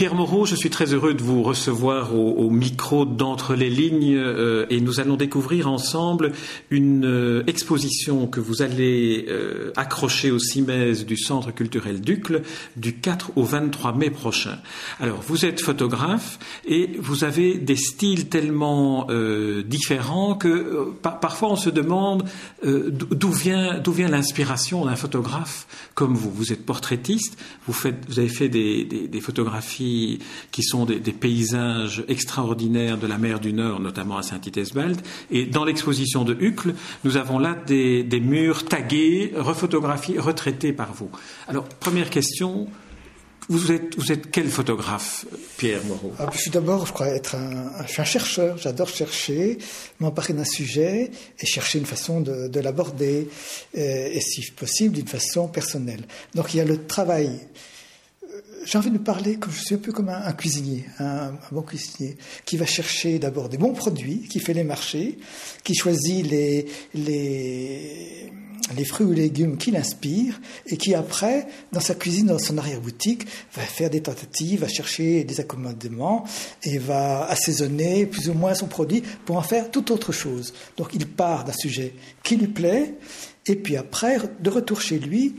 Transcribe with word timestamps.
Pierre 0.00 0.14
Moreau, 0.14 0.46
je 0.46 0.54
suis 0.54 0.70
très 0.70 0.94
heureux 0.94 1.12
de 1.12 1.22
vous 1.22 1.42
recevoir 1.42 2.14
au, 2.14 2.48
micro 2.48 3.04
d'entre 3.04 3.54
les 3.54 3.68
lignes 3.68 4.16
euh, 4.16 4.64
et 4.70 4.80
nous 4.80 4.98
allons 4.98 5.16
découvrir 5.16 5.68
ensemble 5.70 6.32
une 6.70 7.04
euh, 7.04 7.44
exposition 7.46 8.26
que 8.26 8.40
vous 8.40 8.62
allez 8.62 9.26
euh, 9.28 9.72
accrocher 9.76 10.30
au 10.30 10.38
CIMES 10.38 11.04
du 11.06 11.18
Centre 11.18 11.50
culturel 11.50 12.00
Ducle 12.00 12.40
du 12.76 12.94
4 12.94 13.32
au 13.36 13.42
23 13.42 13.94
mai 13.94 14.08
prochain. 14.08 14.56
Alors, 15.00 15.20
vous 15.20 15.44
êtes 15.44 15.60
photographe 15.60 16.38
et 16.66 16.92
vous 16.98 17.22
avez 17.22 17.58
des 17.58 17.76
styles 17.76 18.30
tellement 18.30 19.06
différents 19.66 20.34
que 20.34 20.94
parfois 21.02 21.50
on 21.50 21.56
se 21.56 21.68
demande 21.68 22.24
d'où 22.64 23.32
vient, 23.32 23.82
l'inspiration 24.08 24.86
d'un 24.86 24.96
photographe 24.96 25.66
comme 25.94 26.14
vous. 26.14 26.30
Vous 26.30 26.54
êtes 26.54 26.64
portraitiste, 26.64 27.36
vous, 27.66 27.76
avez 28.16 28.28
fait 28.28 28.48
des 28.48 29.20
photographies 29.20 29.89
qui 30.50 30.62
sont 30.62 30.84
des, 30.84 31.00
paysages 31.12 32.04
extraordinaires 32.08 32.98
de 32.98 33.06
la 33.06 33.18
mer 33.18 33.40
du 33.40 33.52
Nord, 33.52 33.80
notamment 33.80 34.16
à 34.16 34.22
Saint-Titesbald. 34.22 35.00
Et 35.30 35.46
dans 35.46 35.64
l'exposition 35.64 36.24
de 36.24 36.36
Hucle, 36.38 36.74
nous 37.04 37.16
avons 37.16 37.38
là 37.38 37.56
des, 37.66 38.04
murs 38.20 38.64
tagués, 38.64 39.32
refotographiés, 39.36 40.18
retraités 40.18 40.72
par 40.72 40.92
vous. 40.92 41.10
Alors, 41.48 41.64
première 41.64 42.10
question. 42.10 42.68
Vous 43.48 43.72
êtes, 43.72 44.30
quel 44.30 44.46
photographe, 44.48 45.26
Pierre 45.56 45.84
Moreau? 45.84 46.12
Ah, 46.20 46.30
Je 46.32 46.38
suis 46.38 46.50
d'abord, 46.52 46.86
je 46.86 46.92
crois, 46.92 47.08
être 47.08 47.34
un, 47.34 47.84
chercheur. 47.86 48.56
J'adore 48.58 48.88
chercher, 48.88 49.58
m'emparer 49.98 50.34
d'un 50.34 50.44
sujet 50.44 51.10
et 51.40 51.46
chercher 51.46 51.80
une 51.80 51.86
façon 51.86 52.20
de, 52.20 52.60
l'aborder, 52.60 53.28
euh, 53.76 54.08
et, 54.12 54.20
si 54.20 54.48
possible, 54.52 54.94
d'une 54.94 55.08
façon 55.08 55.48
personnelle. 55.48 56.04
Donc 56.36 56.54
il 56.54 56.58
y 56.58 56.60
a 56.60 56.64
le 56.64 56.86
travail 56.86 57.40
j'ai 58.64 58.78
envie 58.78 58.90
de 58.90 58.98
parler 58.98 59.36
comme 59.36 59.52
je 59.52 59.60
suis 59.60 59.74
un 59.74 59.78
peu 59.78 59.92
comme 59.92 60.08
un, 60.08 60.32
cuisinier, 60.32 60.84
un, 60.98 61.32
bon 61.50 61.62
cuisinier, 61.62 62.16
qui 62.44 62.56
va 62.56 62.66
chercher 62.66 63.18
d'abord 63.18 63.48
des 63.48 63.58
bons 63.58 63.72
produits, 63.72 64.28
qui 64.28 64.40
fait 64.40 64.54
les 64.54 64.64
marchés, 64.64 65.18
qui 65.64 65.74
choisit 65.74 66.26
les, 66.26 66.66
les, 66.94 68.84
fruits 68.84 69.06
ou 69.06 69.12
légumes 69.12 69.56
qui 69.56 69.70
l'inspirent, 69.70 70.40
et 70.66 70.76
qui 70.76 70.94
après, 70.94 71.46
dans 71.72 71.80
sa 71.80 71.94
cuisine, 71.94 72.26
dans 72.26 72.38
son 72.38 72.58
arrière-boutique, 72.58 73.26
va 73.54 73.62
faire 73.62 73.90
des 73.90 74.02
tentatives, 74.02 74.60
va 74.60 74.68
chercher 74.68 75.24
des 75.24 75.40
accommodements, 75.40 76.24
et 76.62 76.78
va 76.78 77.26
assaisonner 77.26 78.06
plus 78.06 78.28
ou 78.28 78.34
moins 78.34 78.54
son 78.54 78.66
produit 78.66 79.02
pour 79.24 79.36
en 79.36 79.42
faire 79.42 79.70
toute 79.70 79.90
autre 79.90 80.12
chose. 80.12 80.52
Donc 80.76 80.90
il 80.94 81.06
part 81.06 81.44
d'un 81.44 81.52
sujet 81.52 81.94
qui 82.22 82.36
lui 82.36 82.48
plaît, 82.48 82.94
et 83.46 83.56
puis 83.56 83.76
après, 83.76 84.18
de 84.40 84.50
retour 84.50 84.80
chez 84.80 84.98
lui, 84.98 85.36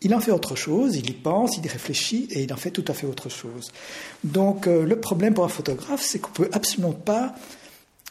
il 0.00 0.14
en 0.14 0.20
fait 0.20 0.30
autre 0.30 0.54
chose, 0.54 0.96
il 0.96 1.10
y 1.10 1.12
pense, 1.12 1.56
il 1.56 1.64
y 1.64 1.68
réfléchit 1.68 2.28
et 2.30 2.42
il 2.42 2.52
en 2.52 2.56
fait 2.56 2.70
tout 2.70 2.84
à 2.86 2.94
fait 2.94 3.06
autre 3.06 3.28
chose. 3.28 3.72
Donc 4.22 4.66
euh, 4.66 4.84
le 4.84 5.00
problème 5.00 5.34
pour 5.34 5.44
un 5.44 5.48
photographe, 5.48 6.02
c'est 6.02 6.20
qu'on 6.20 6.30
ne 6.30 6.34
peut 6.34 6.50
absolument 6.52 6.92
pas 6.92 7.34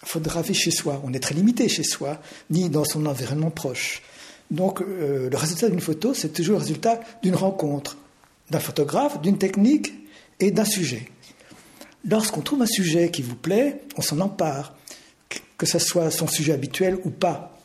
photographier 0.04 0.54
chez 0.54 0.72
soi. 0.72 1.02
On 1.06 1.14
est 1.14 1.20
très 1.20 1.36
limité 1.36 1.70
chez 1.70 1.84
soi, 1.84 2.20
ni 2.50 2.70
dans 2.70 2.86
son 2.86 3.06
environnement 3.06 3.52
proche. 3.52 4.02
Donc 4.52 4.82
euh, 4.82 5.30
le 5.30 5.38
résultat 5.38 5.70
d'une 5.70 5.82
photo, 5.82 6.14
c'est 6.14 6.34
toujours 6.34 6.56
le 6.56 6.62
résultat 6.62 7.00
d'une 7.24 7.36
rencontre 7.36 7.98
d'un 8.50 8.60
photographe, 8.60 9.22
d'une 9.22 9.38
technique 9.38 9.94
et 10.40 10.52
d'un 10.52 10.66
sujet. 10.66 11.10
Lorsqu'on 12.06 12.42
trouve 12.42 12.62
un 12.62 12.68
sujet 12.68 13.12
qui 13.12 13.22
vous 13.22 13.36
plaît, 13.36 13.82
on 13.98 14.02
s'en 14.02 14.20
empare, 14.20 14.76
que 15.58 15.66
ce 15.66 15.80
soit 15.80 16.12
son 16.12 16.28
sujet 16.28 16.54
habituel 16.54 16.98
ou 17.04 17.10
pas 17.10 17.57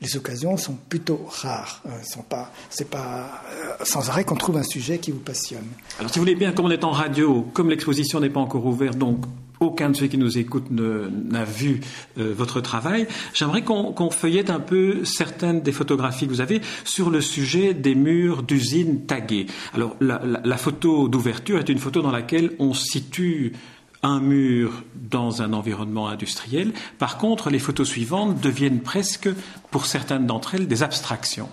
les 0.00 0.16
occasions 0.16 0.56
sont 0.56 0.76
plutôt 0.88 1.26
rares. 1.28 1.82
Sont 2.04 2.22
pas, 2.22 2.52
c'est 2.68 2.90
pas 2.90 3.42
euh, 3.50 3.84
sans 3.84 4.08
arrêt 4.10 4.24
qu'on 4.24 4.36
trouve 4.36 4.56
un 4.56 4.62
sujet 4.62 4.98
qui 4.98 5.10
vous 5.10 5.20
passionne. 5.20 5.66
Alors, 5.98 6.10
si 6.10 6.18
vous 6.18 6.24
voulez 6.24 6.34
bien, 6.34 6.52
comme 6.52 6.66
on 6.66 6.70
est 6.70 6.84
en 6.84 6.90
radio, 6.90 7.46
comme 7.54 7.70
l'exposition 7.70 8.20
n'est 8.20 8.30
pas 8.30 8.40
encore 8.40 8.66
ouverte, 8.66 8.98
donc 8.98 9.24
aucun 9.58 9.88
de 9.88 9.96
ceux 9.96 10.06
qui 10.06 10.18
nous 10.18 10.36
écoutent 10.36 10.70
n'a 10.70 11.44
vu 11.44 11.80
euh, 12.18 12.34
votre 12.36 12.60
travail. 12.60 13.06
J'aimerais 13.32 13.62
qu'on 13.62 14.10
feuillette 14.10 14.50
un 14.50 14.60
peu 14.60 15.04
certaines 15.04 15.62
des 15.62 15.72
photographies 15.72 16.26
que 16.26 16.30
vous 16.30 16.42
avez 16.42 16.60
sur 16.84 17.08
le 17.08 17.22
sujet 17.22 17.72
des 17.72 17.94
murs 17.94 18.42
d'usines 18.42 19.06
tagués. 19.06 19.46
Alors, 19.72 19.96
la 20.00 20.56
photo 20.58 21.08
d'ouverture 21.08 21.58
est 21.58 21.70
une 21.70 21.78
photo 21.78 22.02
dans 22.02 22.10
laquelle 22.10 22.52
on 22.58 22.74
situe 22.74 23.54
un 24.02 24.20
mur 24.20 24.82
dans 24.94 25.42
un 25.42 25.52
environnement 25.52 26.08
industriel. 26.08 26.72
Par 26.98 27.18
contre, 27.18 27.50
les 27.50 27.58
photos 27.58 27.88
suivantes 27.88 28.40
deviennent 28.40 28.80
presque, 28.80 29.28
pour 29.70 29.86
certaines 29.86 30.26
d'entre 30.26 30.54
elles, 30.54 30.68
des 30.68 30.82
abstractions. 30.82 31.48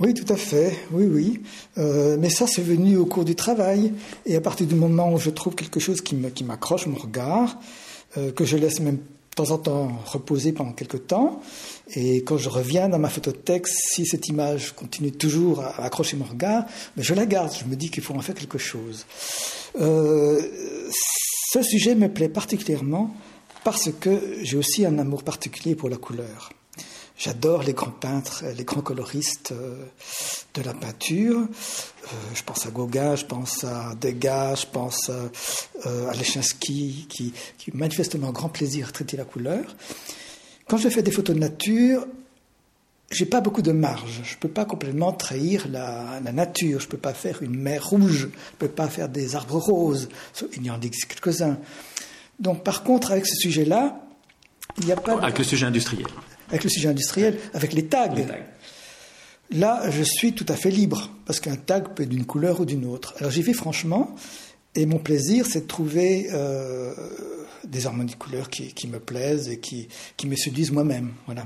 Oui, 0.00 0.14
tout 0.14 0.32
à 0.32 0.36
fait, 0.36 0.78
oui, 0.92 1.04
oui. 1.04 1.42
Euh, 1.76 2.16
mais 2.18 2.30
ça, 2.30 2.46
c'est 2.46 2.62
venu 2.62 2.96
au 2.96 3.04
cours 3.04 3.26
du 3.26 3.34
travail. 3.34 3.92
Et 4.24 4.34
à 4.34 4.40
partir 4.40 4.66
du 4.66 4.74
moment 4.74 5.12
où 5.12 5.18
je 5.18 5.28
trouve 5.28 5.54
quelque 5.54 5.78
chose 5.78 6.00
qui 6.00 6.14
m'accroche 6.14 6.86
mon 6.86 6.96
regard, 6.96 7.58
euh, 8.16 8.32
que 8.32 8.46
je 8.46 8.56
laisse 8.56 8.80
même 8.80 8.96
de 8.96 9.34
temps 9.36 9.50
en 9.50 9.58
temps 9.58 9.92
reposer 10.06 10.52
pendant 10.52 10.72
quelques 10.72 11.06
temps, 11.06 11.42
et 11.94 12.24
quand 12.24 12.38
je 12.38 12.48
reviens 12.48 12.88
dans 12.88 12.98
ma 12.98 13.10
photothèque, 13.10 13.68
si 13.68 14.06
cette 14.06 14.26
image 14.28 14.72
continue 14.72 15.12
toujours 15.12 15.60
à 15.60 15.84
accrocher 15.84 16.16
mon 16.16 16.24
regard, 16.24 16.62
mais 16.96 17.02
ben, 17.02 17.04
je 17.04 17.14
la 17.14 17.26
garde. 17.26 17.52
Je 17.52 17.66
me 17.66 17.76
dis 17.76 17.90
qu'il 17.90 18.02
faut 18.02 18.14
en 18.14 18.22
faire 18.22 18.34
quelque 18.34 18.58
chose. 18.58 19.04
Euh, 19.80 20.40
ce 21.52 21.64
sujet 21.64 21.96
me 21.96 22.08
plaît 22.08 22.28
particulièrement 22.28 23.12
parce 23.64 23.90
que 23.98 24.36
j'ai 24.40 24.56
aussi 24.56 24.86
un 24.86 24.96
amour 25.00 25.24
particulier 25.24 25.74
pour 25.74 25.88
la 25.88 25.96
couleur. 25.96 26.50
J'adore 27.18 27.64
les 27.64 27.72
grands 27.72 27.90
peintres, 27.90 28.44
les 28.56 28.62
grands 28.62 28.82
coloristes 28.82 29.50
euh, 29.50 29.84
de 30.54 30.62
la 30.62 30.74
peinture. 30.74 31.40
Euh, 31.40 32.06
je 32.34 32.42
pense 32.44 32.66
à 32.66 32.70
Gauguin, 32.70 33.16
je 33.16 33.24
pense 33.24 33.64
à 33.64 33.96
Degas, 34.00 34.60
je 34.60 34.66
pense 34.66 35.10
euh, 35.10 36.08
à 36.08 36.14
Lechinsky, 36.14 37.06
qui, 37.08 37.32
qui 37.58 37.72
manifestement 37.74 38.28
un 38.28 38.32
grand 38.32 38.48
plaisir 38.48 38.86
à 38.86 38.92
traiter 38.92 39.16
la 39.16 39.24
couleur. 39.24 39.74
Quand 40.68 40.76
je 40.76 40.88
fais 40.88 41.02
des 41.02 41.10
photos 41.10 41.34
de 41.34 41.40
nature, 41.40 42.06
j'ai 43.10 43.26
pas 43.26 43.40
beaucoup 43.40 43.62
de 43.62 43.72
marge. 43.72 44.20
Je 44.22 44.36
peux 44.36 44.48
pas 44.48 44.64
complètement 44.64 45.12
trahir 45.12 45.66
la, 45.68 46.20
nature. 46.32 46.80
Je 46.80 46.86
peux 46.86 46.98
pas 46.98 47.12
faire 47.12 47.42
une 47.42 47.56
mer 47.56 47.84
rouge. 47.84 48.28
Je 48.30 48.56
peux 48.58 48.68
pas 48.68 48.88
faire 48.88 49.08
des 49.08 49.34
arbres 49.34 49.58
roses. 49.58 50.08
Il 50.56 50.64
y 50.64 50.70
en 50.70 50.80
existe 50.80 51.06
quelques-uns. 51.06 51.58
Donc, 52.38 52.62
par 52.62 52.84
contre, 52.84 53.10
avec 53.10 53.26
ce 53.26 53.34
sujet-là, 53.36 54.00
il 54.78 54.86
n'y 54.86 54.92
a 54.92 54.96
pas. 54.96 55.20
Avec 55.20 55.38
le 55.38 55.44
sujet 55.44 55.66
industriel. 55.66 56.06
Avec 56.48 56.64
le 56.64 56.70
sujet 56.70 56.88
industriel, 56.88 57.38
avec 57.52 57.72
les 57.72 57.86
tags. 57.86 58.14
Là, 59.50 59.90
je 59.90 60.02
suis 60.04 60.32
tout 60.32 60.46
à 60.48 60.54
fait 60.54 60.70
libre, 60.70 61.10
parce 61.26 61.40
qu'un 61.40 61.56
tag 61.56 61.94
peut 61.94 62.04
être 62.04 62.08
d'une 62.08 62.24
couleur 62.24 62.60
ou 62.60 62.64
d'une 62.64 62.86
autre. 62.86 63.14
Alors 63.18 63.32
j'y 63.32 63.42
vais 63.42 63.52
franchement, 63.52 64.14
et 64.76 64.86
mon 64.86 64.98
plaisir, 64.98 65.44
c'est 65.46 65.62
de 65.62 65.66
trouver 65.66 66.28
euh, 66.32 66.94
des 67.64 67.86
harmonies 67.86 68.12
de 68.12 68.16
couleurs 68.16 68.48
qui, 68.48 68.72
qui, 68.72 68.86
me 68.86 69.00
plaisent 69.00 69.48
et 69.48 69.58
qui, 69.58 69.88
qui 70.16 70.28
me 70.28 70.36
séduisent 70.36 70.70
moi-même. 70.70 71.12
Voilà. 71.26 71.44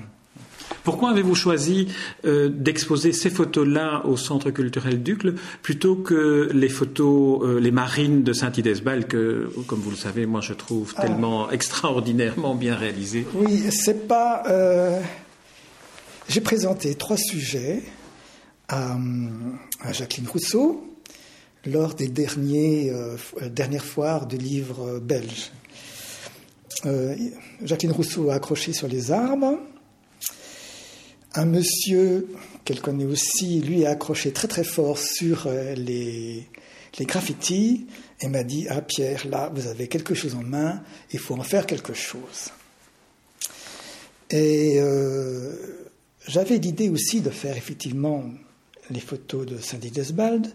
Pourquoi 0.85 1.11
avez-vous 1.11 1.35
choisi 1.35 1.89
euh, 2.27 2.51
d'exposer 2.51 3.13
ces 3.13 3.31
photos-là 3.31 4.03
au 4.05 4.19
Centre 4.19 4.51
culturel 4.51 5.03
Ducle 5.03 5.35
plutôt 5.63 5.97
que 5.97 6.51
les 6.53 6.69
photos, 6.69 7.43
euh, 7.43 7.59
les 7.59 7.71
marines 7.71 8.23
de 8.23 8.35
Saint-Idesbal 8.35 9.09
que, 9.09 9.51
comme 9.67 9.81
vous 9.81 9.91
le 9.91 9.97
savez, 9.97 10.27
moi 10.27 10.43
je 10.43 10.53
trouve 10.53 10.93
ah. 10.97 11.07
tellement 11.07 11.51
extraordinairement 11.51 12.55
bien 12.55 12.77
réalisées? 12.77 13.27
Oui, 13.35 13.65
c'est 13.71 14.07
pas. 14.07 14.43
Euh, 14.47 15.01
j'ai 16.29 16.43
présenté 16.43 16.95
trois 16.95 17.17
sujets 17.17 17.83
à, 18.69 18.97
Jacqueline 19.93 20.29
Rousseau 20.29 20.85
lors 21.67 21.95
des 21.95 22.09
derniers, 22.09 22.93
dernières 23.51 23.85
foires 23.85 24.27
de 24.27 24.37
livres 24.37 24.99
belges. 25.01 25.51
Jacqueline 27.63 27.93
Rousseau 27.93 28.31
a 28.31 28.35
accroché 28.35 28.73
sur 28.73 28.89
les 28.89 29.13
arbres. 29.13 29.59
Un 31.35 31.47
monsieur 31.47 32.29
qu'elle 32.65 32.81
connaît 32.81 33.05
aussi, 33.05 33.61
lui, 33.61 33.85
a 33.85 33.91
accroché 33.91 34.33
très 34.33 34.49
très 34.49 34.65
fort 34.65 34.99
sur 34.99 35.47
euh, 35.47 35.75
les, 35.75 36.49
graffitis 37.01 37.87
et 38.21 38.29
m'a 38.29 38.45
dit 38.45 38.67
Ah, 38.71 38.81
Pierre, 38.81 39.27
là, 39.29 39.51
vous 39.53 39.67
avez 39.67 39.89
quelque 39.89 40.15
chose 40.15 40.35
en 40.37 40.43
main, 40.43 40.83
il 41.13 41.19
faut 41.19 41.35
en 41.35 41.43
faire 41.43 41.67
quelque 41.67 41.93
chose. 41.93 42.51
Et 44.31 44.81
euh, 44.81 45.57
j'avais 46.27 46.59
l'idée 46.59 46.89
aussi 46.89 47.21
de 47.21 47.31
faire 47.31 47.57
effectivement 47.57 48.25
les 48.91 49.01
photos 49.01 49.47
de 49.47 49.57
Cindy 49.59 49.91
Desbald, 49.91 50.47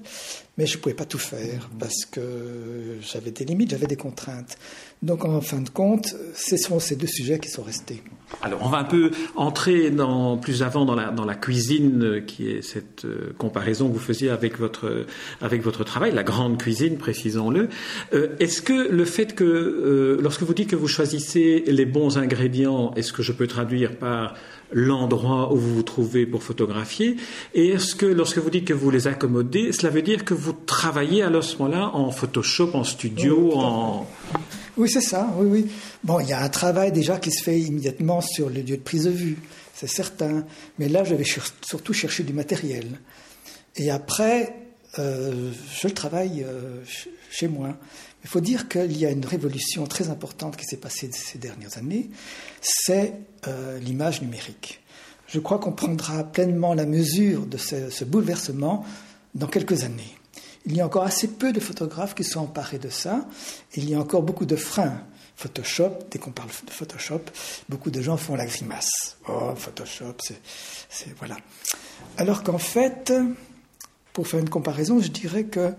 mais 0.58 0.66
je 0.66 0.78
ne 0.78 0.82
pouvais 0.82 0.96
pas 0.96 1.06
tout 1.06 1.18
faire 1.18 1.70
parce 1.80 2.06
que 2.06 2.98
j'avais 3.02 3.32
des 3.32 3.46
limites, 3.46 3.72
j'avais 3.72 3.88
des 3.88 3.96
contraintes. 3.96 4.58
Donc 5.02 5.26
en 5.26 5.42
fin 5.42 5.62
de 5.62 5.70
compte, 5.70 6.16
ce 6.36 6.58
sont 6.58 6.80
ces 6.80 6.96
deux 6.96 7.08
sujets 7.08 7.40
qui 7.40 7.50
sont 7.50 7.64
restés. 7.64 8.04
Alors, 8.42 8.60
on 8.64 8.70
va 8.70 8.78
un 8.78 8.84
peu 8.84 9.12
entrer 9.36 9.90
dans, 9.90 10.38
plus 10.38 10.62
avant 10.62 10.86
dans 10.86 10.96
la, 10.96 11.36
cuisine, 11.36 12.04
euh, 12.04 12.22
qui 12.22 12.52
est 12.52 12.62
cette 12.62 13.06
euh, 13.06 13.34
comparaison 13.38 13.88
que 13.88 13.94
vous 13.94 14.00
faisiez 14.00 14.30
avec 14.30 14.60
votre, 14.60 15.06
avec 15.42 15.64
votre 15.64 15.84
travail, 15.84 16.14
la 16.14 16.24
grande 16.24 16.58
cuisine, 16.60 16.98
précisons-le. 16.98 17.70
Euh, 18.14 18.36
est-ce 18.40 18.62
que 18.62 18.74
le 18.74 19.06
fait 19.06 19.34
que, 19.34 20.20
lorsque 20.22 20.44
vous 20.44 20.54
dites 20.54 20.70
que 20.70 20.76
vous 20.76 20.88
choisissez 20.88 21.64
les 21.68 21.86
bons 21.86 22.18
ingrédients, 22.18 22.94
est-ce 22.96 23.14
que 23.14 23.24
je 23.24 23.32
peux 23.32 23.48
traduire 23.48 23.98
par 23.98 24.36
l'endroit 24.72 25.52
où 25.54 25.58
vous 25.58 25.76
vous 25.76 25.84
trouvez 25.84 26.26
pour 26.26 26.44
photographier 26.44 27.18
Et 27.54 27.70
est-ce 27.70 27.96
que 27.96 28.06
lorsque 28.06 28.38
vous 28.38 28.50
dites 28.50 28.66
que 28.66 28.74
vous 28.74 28.92
les 28.92 29.08
accommodez, 29.08 29.72
cela 29.72 29.90
veut 29.90 30.02
dire 30.02 30.26
que 30.26 30.34
vous 30.34 30.54
travaillez 30.54 31.24
à 31.24 31.42
ce 31.42 31.58
moment-là 31.58 31.92
en 31.94 32.12
Photoshop, 32.12 32.72
en 32.74 32.84
studio, 32.84 33.52
en... 33.56 34.08
Oui, 34.78 34.90
c'est 34.90 35.02
ça, 35.02 35.30
oui, 35.38 35.48
oui. 35.50 35.72
Bon, 36.04 36.20
il 36.20 36.30
y 36.30 36.34
a 36.34 36.42
un 36.42 36.50
travail 36.50 36.92
déjà 36.92 37.18
qui 37.18 37.32
se 37.32 37.44
fait 37.44 37.60
immédiatement 37.60 38.22
sur 38.22 38.50
le 38.50 38.62
lieu 38.62 38.78
de 38.78 38.82
prise 38.82 39.06
de 39.06 39.10
vue, 39.10 39.38
c'est 39.74 39.88
certain. 39.88 40.46
Mais 40.78 40.88
là, 40.88 41.04
je 41.04 41.16
vais 41.16 41.26
surtout 41.62 41.94
chercher 41.94 42.24
du 42.24 42.34
matériel. 42.34 43.00
Et 43.76 43.92
après, 43.92 44.56
euh, 44.98 45.52
je 45.80 45.88
le 45.88 45.94
travaille 45.94 46.44
euh, 46.48 46.82
chez 47.30 47.48
moi. 47.48 47.78
Il 48.24 48.30
faut 48.30 48.42
dire 48.42 48.68
qu'il 48.68 48.98
y 48.98 49.06
a 49.06 49.12
une 49.12 49.26
révolution 49.26 49.86
très 49.88 50.10
importante 50.10 50.58
qui 50.58 50.66
s'est 50.66 50.78
passée 50.78 51.10
ces 51.12 51.38
dernières 51.38 51.78
années, 51.78 52.10
c'est 52.62 53.14
euh, 53.48 53.80
l'image 53.80 54.22
numérique. 54.22 54.82
Je 55.28 55.40
crois 55.40 55.60
qu'on 55.60 55.72
prendra 55.72 56.24
pleinement 56.24 56.74
la 56.74 56.86
mesure 56.86 57.46
de 57.46 57.58
ce, 57.58 58.04
bouleversement 58.04 58.84
dans 59.36 59.48
quelques 59.48 59.84
années. 59.84 60.18
Il 60.66 60.76
y 60.76 60.82
a 60.82 60.86
encore 60.86 61.04
assez 61.04 61.28
peu 61.28 61.54
de 61.54 61.60
photographes 61.60 62.16
qui 62.16 62.24
sont 62.24 62.42
emparés 62.42 62.80
de 62.80 62.90
ça. 62.90 63.26
il 63.76 63.90
y 63.90 63.96
a 63.96 64.00
encore 64.00 64.24
beaucoup 64.24 64.46
de 64.46 64.56
freins. 64.56 65.02
Photoshop, 65.36 65.92
dès 66.12 66.20
qu'on 66.20 66.32
parle 66.32 66.50
de 66.50 66.72
Photoshop, 66.72 67.22
beaucoup 67.70 67.92
de 67.92 68.02
gens 68.02 68.18
font 68.18 68.36
la 68.36 68.46
grimace. 68.46 69.18
Oh, 69.30 69.54
Photoshop, 69.56 70.16
c'est. 70.20 71.18
Voilà. 71.18 71.38
Alors 72.18 72.44
qu'en 72.44 72.58
fait, 72.58 73.14
pour 74.12 74.28
faire 74.28 74.42
une 74.42 74.50
comparaison, 74.50 75.00
je 75.00 75.08
dirais 75.08 75.46
que 75.46 75.74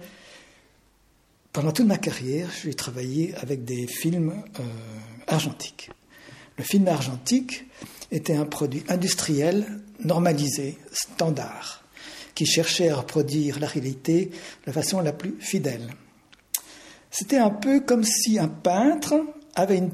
pendant 1.52 1.72
toute 1.72 1.86
ma 1.86 1.98
carrière, 1.98 2.48
j'ai 2.62 2.74
travaillé 2.74 3.34
avec 3.36 3.64
des 3.64 3.86
films 3.86 4.30
euh, 4.58 4.62
argentiques. 5.26 5.90
Le 6.56 6.64
film 6.64 6.86
argentique 6.88 7.66
était 8.12 8.36
un 8.36 8.44
produit 8.44 8.84
industriel 8.88 9.80
normalisé, 10.04 10.78
standard, 10.92 11.84
qui 12.34 12.46
cherchait 12.46 12.90
à 12.90 12.96
reproduire 12.96 13.58
la 13.58 13.66
réalité 13.66 14.26
de 14.26 14.32
la 14.66 14.72
façon 14.72 15.00
la 15.00 15.12
plus 15.12 15.36
fidèle. 15.40 15.88
C'était 17.10 17.38
un 17.38 17.50
peu 17.50 17.80
comme 17.80 18.04
si 18.04 18.38
un 18.38 18.48
peintre 18.48 19.20
avait 19.54 19.78
une, 19.78 19.90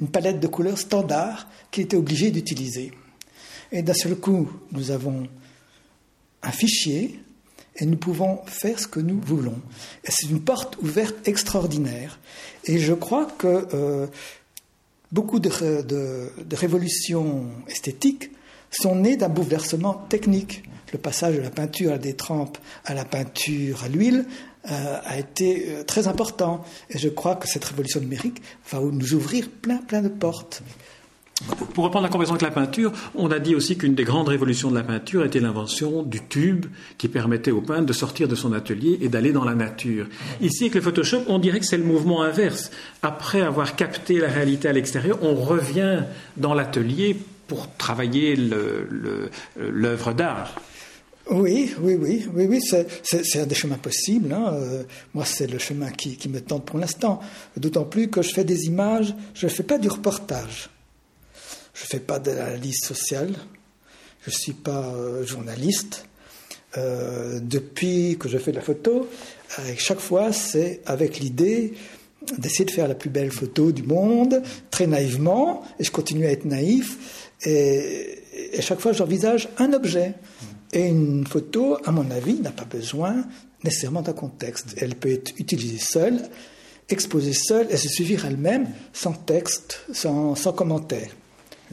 une 0.00 0.08
palette 0.08 0.40
de 0.40 0.46
couleurs 0.46 0.78
standard 0.78 1.48
qu'il 1.70 1.84
était 1.84 1.96
obligé 1.96 2.30
d'utiliser. 2.30 2.92
Et 3.70 3.82
d'un 3.82 3.94
seul 3.94 4.16
coup, 4.16 4.50
nous 4.72 4.90
avons 4.90 5.28
un 6.42 6.52
fichier 6.52 7.20
et 7.78 7.86
nous 7.86 7.96
pouvons 7.96 8.40
faire 8.46 8.78
ce 8.78 8.86
que 8.86 9.00
nous 9.00 9.20
voulons. 9.20 9.60
C'est 10.04 10.28
une 10.28 10.40
porte 10.40 10.76
ouverte 10.82 11.28
extraordinaire. 11.28 12.18
Et 12.64 12.78
je 12.78 12.94
crois 12.94 13.26
que 13.26 13.68
euh, 13.74 14.06
beaucoup 15.12 15.38
de, 15.38 15.50
révolutions 16.54 17.46
esthétiques 17.68 18.30
sont 18.70 18.96
nées 18.96 19.16
d'un 19.16 19.28
bouleversement 19.28 19.94
technique. 20.08 20.64
Le 20.92 20.98
passage 20.98 21.36
de 21.36 21.40
la 21.40 21.50
peinture 21.50 21.92
à 21.92 21.98
des 21.98 22.14
trempes 22.14 22.58
à 22.84 22.94
la 22.94 23.04
peinture 23.04 23.84
à 23.84 23.88
l'huile 23.88 24.24
euh, 24.70 24.98
a 25.04 25.18
été 25.18 25.66
euh, 25.68 25.82
très 25.84 26.08
important. 26.08 26.64
Et 26.90 26.98
je 26.98 27.08
crois 27.08 27.36
que 27.36 27.46
cette 27.48 27.64
révolution 27.64 28.00
numérique 28.00 28.42
va 28.70 28.80
nous 28.80 29.14
ouvrir 29.14 29.50
plein, 29.50 29.78
plein 29.78 30.02
de 30.02 30.08
portes. 30.08 30.62
Pour 31.74 31.84
reprendre 31.84 32.04
la 32.04 32.08
comparaison 32.08 32.32
avec 32.32 32.42
la 32.42 32.50
peinture, 32.50 32.92
on 33.14 33.30
a 33.30 33.38
dit 33.38 33.54
aussi 33.54 33.76
qu'une 33.76 33.94
des 33.94 34.04
grandes 34.04 34.28
révolutions 34.28 34.70
de 34.70 34.74
la 34.74 34.82
peinture 34.82 35.22
était 35.22 35.38
l'invention 35.38 36.02
du 36.02 36.26
tube 36.26 36.64
qui 36.96 37.08
permettait 37.08 37.50
au 37.50 37.60
peintre 37.60 37.84
de 37.84 37.92
sortir 37.92 38.26
de 38.26 38.34
son 38.34 38.54
atelier 38.54 38.98
et 39.02 39.10
d'aller 39.10 39.32
dans 39.32 39.44
la 39.44 39.54
nature. 39.54 40.06
Ici, 40.40 40.64
avec 40.64 40.76
le 40.76 40.80
Photoshop, 40.80 41.24
on 41.28 41.38
dirait 41.38 41.60
que 41.60 41.66
c'est 41.66 41.76
le 41.76 41.84
mouvement 41.84 42.22
inverse. 42.22 42.70
Après 43.02 43.42
avoir 43.42 43.76
capté 43.76 44.18
la 44.18 44.28
réalité 44.28 44.68
à 44.68 44.72
l'extérieur, 44.72 45.18
on 45.20 45.34
revient 45.34 46.04
dans 46.38 46.54
l'atelier 46.54 47.18
pour 47.48 47.70
travailler 47.76 48.34
l'œuvre 48.34 50.14
d'art. 50.14 50.54
Oui, 51.30 51.74
oui, 51.82 51.96
oui, 52.00 52.26
oui, 52.32 52.46
oui, 52.48 52.60
c'est 52.62 53.40
un 53.40 53.46
des 53.46 53.54
chemins 53.54 53.76
possibles. 53.76 54.32
Hein. 54.32 54.54
Euh, 54.54 54.84
moi, 55.12 55.26
c'est 55.26 55.50
le 55.50 55.58
chemin 55.58 55.90
qui 55.90 56.28
me 56.30 56.40
tente 56.40 56.64
pour 56.64 56.78
l'instant. 56.78 57.20
D'autant 57.58 57.84
plus 57.84 58.08
que 58.08 58.22
je 58.22 58.32
fais 58.32 58.44
des 58.44 58.64
images, 58.64 59.14
je 59.34 59.44
ne 59.46 59.50
fais 59.50 59.64
pas 59.64 59.76
du 59.76 59.88
reportage. 59.88 60.70
Je 61.76 61.82
ne 61.82 61.88
fais 61.88 62.00
pas 62.00 62.18
d'analyse 62.18 62.80
sociale, 62.80 63.34
je 64.24 64.30
ne 64.30 64.34
suis 64.34 64.54
pas 64.54 64.94
euh, 64.94 65.26
journaliste. 65.26 66.06
Euh, 66.78 67.38
depuis 67.40 68.16
que 68.18 68.28
je 68.28 68.38
fais 68.38 68.50
de 68.50 68.56
la 68.56 68.62
photo, 68.62 69.08
chaque 69.76 70.00
fois, 70.00 70.32
c'est 70.32 70.80
avec 70.86 71.20
l'idée 71.20 71.74
d'essayer 72.38 72.64
de 72.64 72.70
faire 72.70 72.88
la 72.88 72.94
plus 72.94 73.10
belle 73.10 73.30
photo 73.30 73.72
du 73.72 73.82
monde, 73.82 74.42
très 74.70 74.86
naïvement, 74.86 75.64
et 75.78 75.84
je 75.84 75.90
continue 75.90 76.26
à 76.26 76.30
être 76.30 76.46
naïf, 76.46 77.30
et, 77.44 78.22
chaque 78.60 78.80
fois 78.80 78.92
j'envisage 78.92 79.48
un 79.58 79.72
objet. 79.74 80.14
Et 80.72 80.86
une 80.86 81.26
photo, 81.26 81.78
à 81.84 81.92
mon 81.92 82.10
avis, 82.10 82.40
n'a 82.40 82.50
pas 82.50 82.64
besoin 82.64 83.24
nécessairement 83.64 84.02
d'un 84.02 84.12
contexte. 84.12 84.74
Elle 84.78 84.94
peut 84.94 85.10
être 85.10 85.32
utilisée 85.38 85.78
seule, 85.78 86.20
exposée 86.88 87.34
seule, 87.34 87.66
et 87.70 87.76
se 87.76 87.88
suffire 87.88 88.24
elle-même, 88.24 88.66
sans 88.92 89.12
texte, 89.12 89.80
sans 89.92 90.34
commentaire. 90.52 91.10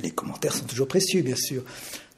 Les 0.02 0.12
commentaires 0.12 0.54
sont 0.54 0.66
toujours 0.66 0.88
précieux, 0.88 1.22
bien 1.22 1.36
sûr. 1.36 1.64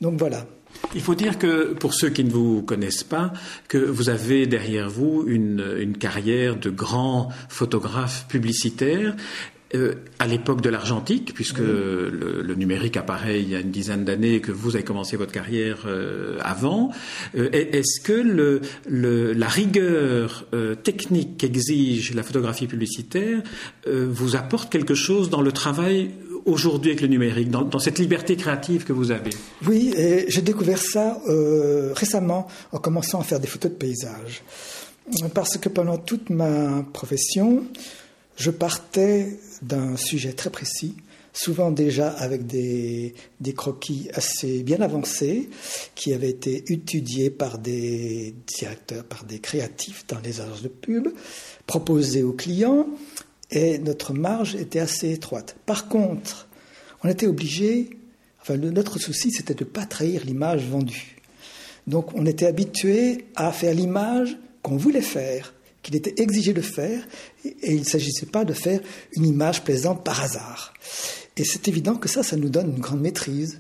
Donc 0.02 0.20
voilà. 0.20 0.46
Il 0.94 1.02
faut 1.02 1.16
dire 1.16 1.38
que, 1.38 1.74
pour 1.74 1.94
ceux 1.94 2.10
qui 2.10 2.24
ne 2.24 2.30
vous 2.30 2.62
connaissent 2.62 3.04
pas, 3.04 3.34
que 3.68 3.78
vous 3.78 4.10
avez 4.10 4.46
derrière 4.46 4.90
vous 4.90 5.24
une, 5.28 5.96
carrière 5.98 6.58
de 6.58 6.70
grand 6.70 7.30
photographe 7.50 8.26
publicitaire 8.28 9.16
euh, 9.74 9.96
à 10.20 10.28
l'époque 10.28 10.62
de 10.62 10.70
l'argentique, 10.70 11.34
puisque 11.34 11.60
le, 11.60 12.56
numérique 12.56 12.96
apparaît 12.96 13.42
il 13.42 13.50
y 13.50 13.56
a 13.56 13.60
une 13.60 13.72
dizaine 13.72 14.06
d'années, 14.06 14.40
que 14.40 14.52
vous 14.52 14.76
avez 14.76 14.86
commencé 14.86 15.18
votre 15.18 15.34
carrière 15.34 15.84
euh, 15.86 16.38
avant, 16.42 16.92
euh, 17.38 17.50
est-ce 17.52 18.00
que 18.00 18.14
le, 18.14 18.62
la 19.34 19.48
rigueur 19.48 20.46
technique 20.84 21.38
qu'exige 21.38 22.14
la 22.14 22.24
photographie 22.24 22.68
publicitaire 22.68 23.42
vous 23.88 24.36
apporte 24.36 24.72
quelque 24.72 24.96
chose 24.96 25.30
dans 25.30 25.42
le 25.42 25.52
travail 25.52 26.12
aujourd'hui 26.46 26.92
avec 26.92 27.02
le 27.02 27.08
numérique, 27.08 27.50
dans, 27.50 27.80
cette 27.80 28.00
liberté 28.00 28.36
créative 28.36 28.84
que 28.84 28.94
vous 28.94 29.12
avez 29.12 29.32
Oui, 29.66 29.94
j'ai 30.28 30.42
découvert 30.42 30.82
ça 30.82 31.20
euh, 31.28 31.94
récemment 31.94 32.48
en 32.72 32.78
commençant 32.78 33.20
à 33.20 33.24
faire 33.24 33.40
des 33.40 33.48
photos 33.48 33.72
de 33.72 33.78
paysages. 33.78 34.44
Parce 35.34 35.58
que 35.58 35.70
pendant 35.70 35.98
toute 35.98 36.30
ma 36.30 36.84
profession, 36.94 37.66
je 38.38 38.52
partais 38.52 39.40
d'un 39.62 39.98
sujet 39.98 40.34
très 40.34 40.50
précis, 40.50 40.96
souvent 41.32 41.70
déjà 41.70 42.10
avec 42.10 42.48
des, 42.48 43.14
des, 43.40 43.54
croquis 43.54 44.10
assez 44.14 44.64
bien 44.64 44.82
avancés, 44.82 45.50
qui 45.94 46.14
avaient 46.14 46.30
été 46.30 46.72
étudiés 46.72 47.30
par 47.30 47.60
des 47.60 48.34
directeurs, 48.48 49.04
par 49.04 49.26
des 49.26 49.40
créatifs 49.40 50.06
dans 50.08 50.20
les 50.20 50.42
agences 50.42 50.64
de 50.64 50.70
pub, 50.70 51.10
proposés 51.68 52.24
aux 52.24 52.34
clients, 52.34 52.88
et 53.52 53.78
notre 53.78 54.14
marge 54.14 54.56
était 54.56 54.80
assez 54.80 55.12
étroite. 55.12 55.56
Par 55.66 55.88
contre, 55.88 56.48
on 57.04 57.10
était 57.10 57.28
obligé, 57.28 57.90
enfin 58.42 58.58
notre 58.58 59.00
souci 59.00 59.32
c'était 59.32 59.54
de 59.54 59.64
ne 59.64 59.70
pas 59.70 59.86
trahir 59.86 60.24
l'image 60.26 60.66
vendue. 60.66 61.18
Donc 61.88 62.14
on 62.16 62.26
était 62.26 62.48
habitué 62.48 63.26
à 63.36 63.52
faire 63.52 63.74
l'image 63.74 64.38
qu'on 64.62 64.78
voulait 64.78 65.02
faire, 65.02 65.54
qu'il 65.84 65.96
était 65.96 66.22
exigé 66.22 66.54
de 66.54 66.62
faire, 66.62 67.08
et 67.46 67.74
il 67.74 67.80
ne 67.80 67.86
s'agissait 67.86 68.26
pas 68.26 68.46
de 68.46 68.54
faire 68.54 68.80
une 69.16 69.26
image 69.26 69.64
plaisante 69.64 70.04
par 70.04 70.22
hasard. 70.24 70.74
Et 71.38 71.44
c'est 71.44 71.68
évident 71.68 71.96
que 71.96 72.10
ça, 72.10 72.24
ça 72.24 72.38
nous 72.38 72.50
donne 72.50 72.72
une 72.72 72.80
grande 72.80 73.02
maîtrise. 73.02 73.60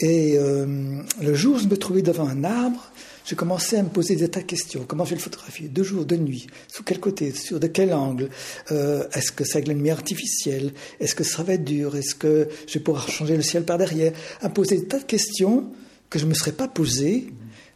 Et 0.00 0.38
euh, 0.38 1.02
le 1.20 1.34
jour 1.34 1.56
où 1.56 1.58
je 1.58 1.66
me 1.66 1.76
trouvais 1.76 2.02
devant 2.02 2.28
un 2.28 2.44
arbre, 2.44 2.92
j'ai 3.28 3.36
commencé 3.36 3.76
à 3.76 3.82
me 3.82 3.90
poser 3.90 4.16
des 4.16 4.30
tas 4.30 4.40
de 4.40 4.46
questions. 4.46 4.86
Comment 4.88 5.04
je 5.04 5.10
vais 5.10 5.16
le 5.16 5.20
photographier 5.20 5.68
De 5.68 5.82
jour, 5.82 6.06
de 6.06 6.16
nuit 6.16 6.46
Sous 6.66 6.82
quel 6.82 6.98
côté? 6.98 7.30
Sur 7.32 7.60
de 7.60 7.66
quel 7.66 7.92
angle? 7.92 8.30
Euh, 8.72 9.06
Est-ce 9.12 9.32
que 9.32 9.44
c'est 9.44 9.56
avec 9.56 9.68
la 9.68 9.74
lumière 9.74 9.96
artificielle? 9.96 10.72
Est-ce 10.98 11.14
que 11.14 11.24
ça 11.24 11.42
va 11.42 11.52
être 11.52 11.64
dur? 11.64 11.94
Est-ce 11.94 12.14
que 12.14 12.48
je 12.66 12.78
vais 12.78 12.80
pouvoir 12.80 13.06
changer 13.10 13.36
le 13.36 13.42
ciel 13.42 13.64
par 13.64 13.76
derrière? 13.76 14.14
À 14.40 14.48
me 14.48 14.54
poser 14.54 14.78
des 14.78 14.86
tas 14.86 14.98
de 14.98 15.04
questions 15.04 15.70
que 16.08 16.18
je 16.18 16.24
ne 16.24 16.30
me 16.30 16.34
serais 16.34 16.52
pas 16.52 16.68
posées 16.68 17.26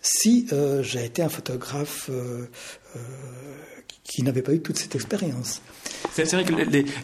si 0.01 0.47
euh, 0.55 0.83
j'avais 0.83 1.07
été 1.07 1.21
un 1.21 1.29
photographe 1.29 2.09
euh, 2.11 2.47
qui 4.05 4.23
n'avait 4.23 4.43
pas 4.43 4.53
eu 4.53 4.61
toute 4.61 4.79
cette 4.79 4.95
expérience. 4.95 5.63
C'est 6.13 6.31
vrai 6.33 6.45
que 6.45 6.53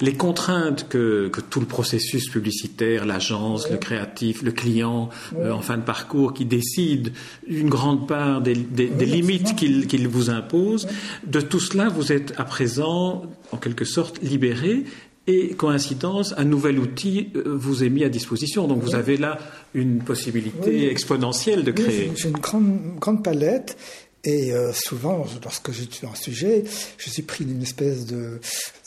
les, 0.05 0.12
contraintes 0.14 0.88
que, 0.88 1.31
tout 1.49 1.61
le 1.61 1.67
processus 1.67 2.28
publicitaire, 2.28 3.07
l'agence, 3.07 3.71
le 3.71 3.76
créatif, 3.76 4.43
le 4.43 4.52
client, 4.52 5.09
euh, 5.37 5.52
en 5.52 5.61
fin 5.61 5.78
de 5.78 5.83
parcours, 5.83 6.35
qui 6.35 6.45
décide 6.45 7.12
une 7.47 7.71
grande 7.71 8.07
part 8.07 8.43
des, 8.43 8.55
limites 8.55 9.55
qu'il 9.57 10.09
vous 10.09 10.31
impose, 10.31 10.88
de 11.26 11.40
tout 11.40 11.61
cela, 11.61 11.88
vous 11.88 12.12
êtes 12.12 12.35
à 12.38 12.45
présent, 12.45 13.23
en 13.52 13.57
quelque 13.57 13.85
sorte, 13.85 14.21
libéré 14.23 14.85
et 15.28 15.50
coïncidence, 15.50 16.35
un 16.38 16.45
nouvel 16.45 16.78
outil 16.78 17.28
euh, 17.37 17.43
vous 17.55 17.85
est 17.85 17.90
mis 17.90 18.02
à 18.02 18.09
disposition. 18.09 18.67
Donc 18.67 18.83
vous 18.83 18.95
avez 18.95 19.19
là 19.19 19.38
une 19.75 19.99
possibilité 19.99 20.90
exponentielle 20.90 21.64
de 21.64 21.71
créer. 21.71 22.11
J'ai 22.17 22.28
une 22.28 22.38
grande, 22.38 22.97
grande 22.99 23.23
palette 23.23 23.76
et 24.25 24.52
euh, 24.52 24.72
souvent, 24.72 25.25
lorsque 25.42 25.70
j'étudie 25.70 26.06
un 26.06 26.14
sujet, 26.14 26.64
je 26.96 27.08
suis 27.08 27.22
pris 27.22 27.44
d'une 27.44 27.62
espèce 27.62 28.04
de, 28.04 28.40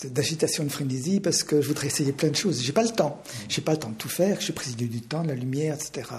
d'agitation, 0.03 0.63
de 0.63 0.69
frénésie, 0.69 1.19
parce 1.19 1.43
que 1.43 1.61
je 1.61 1.67
voudrais 1.67 1.87
essayer 1.87 2.11
plein 2.11 2.29
de 2.29 2.35
choses. 2.35 2.61
J'ai 2.61 2.73
pas 2.73 2.83
le 2.83 2.89
temps. 2.89 3.21
J'ai 3.47 3.61
pas 3.61 3.71
le 3.71 3.79
temps 3.79 3.89
de 3.89 3.95
tout 3.95 4.09
faire. 4.09 4.37
Je 4.39 4.45
suis 4.45 4.53
président 4.53 4.85
du 4.85 5.01
temps, 5.01 5.23
de 5.23 5.29
la 5.29 5.35
lumière, 5.35 5.75
etc. 5.75 6.09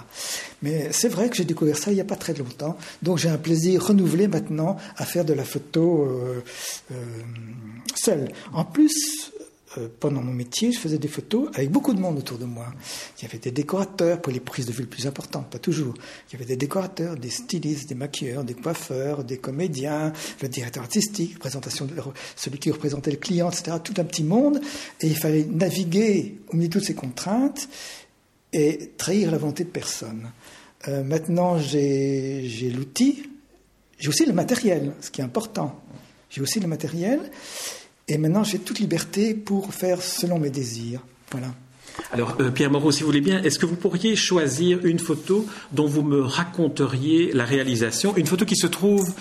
Mais 0.62 0.88
c'est 0.92 1.08
vrai 1.08 1.28
que 1.28 1.36
j'ai 1.36 1.44
découvert 1.44 1.76
ça 1.76 1.90
il 1.90 1.94
n'y 1.94 2.00
a 2.00 2.04
pas 2.04 2.16
très 2.16 2.34
longtemps. 2.34 2.76
Donc 3.02 3.18
j'ai 3.18 3.28
un 3.28 3.38
plaisir 3.38 3.86
renouvelé 3.86 4.28
maintenant 4.28 4.76
à 4.96 5.04
faire 5.04 5.24
de 5.24 5.34
la 5.34 5.44
photo 5.44 6.06
euh, 6.06 6.42
euh, 6.92 6.94
seule. 7.94 8.32
En 8.54 8.64
plus, 8.64 9.32
euh, 9.78 9.88
pendant 10.00 10.22
mon 10.22 10.32
métier, 10.32 10.72
je 10.72 10.78
faisais 10.78 10.98
des 10.98 11.08
photos 11.08 11.48
avec 11.54 11.70
beaucoup 11.70 11.94
de 11.94 12.00
monde 12.00 12.18
autour 12.18 12.38
de 12.38 12.44
moi. 12.44 12.66
Il 13.18 13.22
y 13.22 13.26
avait 13.26 13.38
des 13.38 13.50
décorateurs 13.50 14.20
pour 14.20 14.32
les 14.32 14.40
prises 14.40 14.66
de 14.66 14.72
vue 14.72 14.82
les 14.82 14.88
plus 14.88 15.06
importantes, 15.06 15.48
pas 15.50 15.58
toujours. 15.58 15.94
Il 16.28 16.32
y 16.34 16.36
avait 16.36 16.44
des 16.44 16.56
décorateurs, 16.56 17.16
des 17.16 17.30
stylistes, 17.30 17.88
des 17.88 17.94
maquilleurs, 17.94 18.44
des 18.44 18.54
coiffeurs, 18.54 19.24
des 19.24 19.38
comédiens, 19.38 20.12
le 20.42 20.48
directeur 20.48 20.82
artistique, 20.82 21.38
présentation 21.38 21.86
de, 21.86 21.94
celui 22.36 22.58
qui 22.58 22.70
représentait 22.70 23.10
le 23.10 23.16
client, 23.16 23.50
etc. 23.50 23.76
Tout 23.82 23.94
un 23.98 24.04
petit 24.04 24.24
monde. 24.24 24.60
Et 25.00 25.06
il 25.06 25.16
fallait 25.16 25.44
naviguer 25.44 26.38
au 26.48 26.56
milieu 26.56 26.68
de 26.68 26.72
toutes 26.74 26.84
ces 26.84 26.94
contraintes 26.94 27.68
et 28.52 28.92
trahir 28.98 29.30
la 29.30 29.38
volonté 29.38 29.64
de 29.64 29.70
personne. 29.70 30.30
Euh, 30.88 31.02
maintenant, 31.02 31.58
j'ai 31.58 32.72
l'outil, 32.74 33.30
j'ai 33.98 34.08
aussi 34.08 34.26
le 34.26 34.32
matériel, 34.32 34.92
ce 35.00 35.10
qui 35.10 35.20
est 35.20 35.24
important. 35.24 35.80
J'ai 36.28 36.40
aussi 36.40 36.60
le 36.60 36.66
matériel. 36.66 37.20
Et 38.08 38.18
maintenant, 38.18 38.44
j'ai 38.44 38.58
toute 38.58 38.78
liberté 38.78 39.34
pour 39.34 39.72
faire 39.74 40.02
selon 40.02 40.38
mes 40.38 40.50
désirs. 40.50 41.00
Voilà. 41.30 41.48
Alors, 42.12 42.36
euh, 42.40 42.50
Pierre 42.50 42.70
Moreau, 42.70 42.90
si 42.90 43.00
vous 43.00 43.06
voulez 43.06 43.20
bien, 43.20 43.42
est-ce 43.42 43.58
que 43.58 43.66
vous 43.66 43.76
pourriez 43.76 44.16
choisir 44.16 44.84
une 44.84 44.98
photo 44.98 45.46
dont 45.72 45.86
vous 45.86 46.02
me 46.02 46.22
raconteriez 46.22 47.32
la 47.32 47.44
réalisation? 47.44 48.16
Une 48.16 48.26
photo 48.26 48.44
qui 48.44 48.56
se, 48.56 48.66
trouve, 48.66 49.12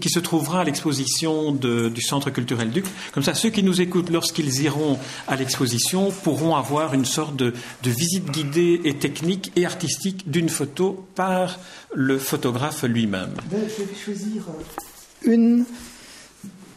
qui 0.00 0.08
se 0.08 0.18
trouvera 0.18 0.60
à 0.60 0.64
l'exposition 0.64 1.52
du 1.52 2.02
Centre 2.02 2.30
culturel 2.30 2.70
Duc. 2.70 2.84
Comme 3.12 3.22
ça, 3.22 3.34
ceux 3.34 3.50
qui 3.50 3.62
nous 3.62 3.80
écoutent 3.80 4.10
lorsqu'ils 4.10 4.62
iront 4.62 4.98
à 5.26 5.36
l'exposition 5.36 6.10
pourront 6.10 6.56
avoir 6.56 6.94
une 6.94 7.04
sorte 7.04 7.36
de, 7.36 7.52
de, 7.82 7.90
visite 7.90 8.30
guidée 8.30 8.80
et 8.84 8.94
technique 8.94 9.52
et 9.56 9.66
artistique 9.66 10.30
d'une 10.30 10.48
photo 10.48 11.06
par 11.14 11.58
le 11.94 12.18
photographe 12.18 12.84
lui-même. 12.84 13.34
Ben, 13.50 13.60
je 13.76 13.82
vais 13.82 13.94
choisir 13.96 14.42
euh, 14.48 15.32
une 15.32 15.64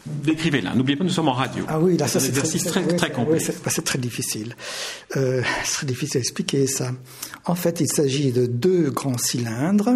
Décrivez-la. 0.05 0.75
N'oubliez 0.75 0.97
pas, 0.97 1.03
nous 1.03 1.09
sommes 1.09 1.29
en 1.29 1.33
radio. 1.33 1.63
Ah 1.67 1.79
oui, 1.79 1.95
là, 1.97 2.07
ça 2.07 2.19
c'est 2.19 2.31
très, 2.31 2.59
très, 2.59 2.95
très, 2.95 3.11
complexe. 3.11 3.51
Bah, 3.63 3.71
c'est 3.73 3.85
très 3.85 3.99
difficile. 3.99 4.55
Euh, 5.15 5.41
c'est 5.63 5.73
très 5.73 5.85
difficile 5.85 6.17
à 6.17 6.19
expliquer 6.19 6.67
ça. 6.67 6.91
En 7.45 7.55
fait, 7.55 7.79
il 7.79 7.87
s'agit 7.87 8.31
de 8.31 8.45
deux 8.45 8.89
grands 8.89 9.17
cylindres 9.17 9.91